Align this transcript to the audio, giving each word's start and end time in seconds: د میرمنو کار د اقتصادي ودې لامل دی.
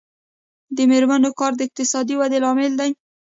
د 0.75 0.77
میرمنو 0.91 1.29
کار 1.39 1.51
د 1.55 1.61
اقتصادي 1.67 2.15
ودې 2.17 2.39
لامل 2.43 2.73
دی. 2.79 2.91